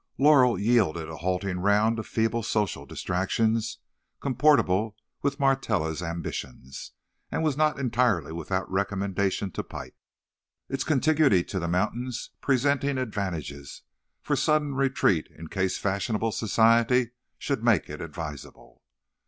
[0.17, 3.77] Laurel yielded a halting round of feeble social distractions
[4.19, 6.93] comportable with Martella's ambitions,
[7.29, 9.93] and was not entirely without recommendation to Pike,
[10.67, 13.83] its contiguity to the mountains presenting advantages
[14.23, 18.81] for sudden retreat in case fashionable society should make it advisable.